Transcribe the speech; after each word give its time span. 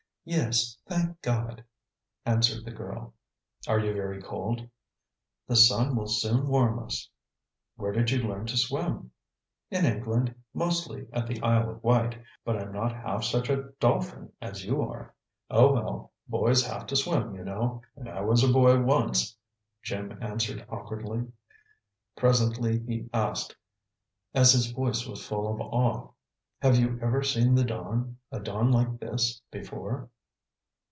"Yes, 0.23 0.77
thank 0.85 1.19
God!" 1.23 1.63
answered 2.27 2.63
the 2.63 2.71
girl. 2.71 3.15
"Are 3.67 3.79
you 3.79 3.91
very 3.91 4.21
cold?" 4.21 4.69
"The 5.47 5.55
sun 5.55 5.95
will 5.95 6.05
soon 6.07 6.47
warm 6.47 6.77
us." 6.77 7.09
"Where 7.75 7.91
did 7.91 8.11
you 8.11 8.19
learn 8.21 8.45
to 8.45 8.55
swim?" 8.55 9.09
"In 9.71 9.83
England, 9.83 10.35
mostly 10.53 11.07
at 11.11 11.25
the 11.25 11.41
Isle 11.41 11.71
of 11.71 11.83
Wight, 11.83 12.21
but 12.45 12.55
I'm 12.55 12.71
not 12.71 12.93
half 13.03 13.23
such 13.23 13.49
a 13.49 13.69
dolphin 13.79 14.31
as 14.39 14.63
you 14.63 14.83
are." 14.83 15.11
"Oh, 15.49 15.71
well, 15.73 16.11
boys 16.27 16.63
have 16.67 16.85
to 16.85 16.95
swim, 16.95 17.33
you 17.33 17.43
know, 17.43 17.81
and 17.95 18.07
I 18.07 18.21
was 18.21 18.43
a 18.43 18.53
boy 18.53 18.79
once," 18.79 19.35
Jim 19.81 20.19
answered 20.21 20.63
awkwardly. 20.69 21.31
Presently 22.15 22.77
he 22.79 23.09
asked, 23.11 23.55
and 24.35 24.45
his 24.45 24.69
voice 24.69 25.07
was 25.07 25.25
full 25.27 25.51
of 25.51 25.59
awe: 25.59 26.11
"Have 26.61 26.75
you 26.77 26.99
ever 27.01 27.23
seen 27.23 27.55
the 27.55 27.63
dawn 27.63 28.17
a 28.31 28.39
dawn 28.39 28.71
like 28.71 28.99
this 28.99 29.41
before?" 29.49 30.07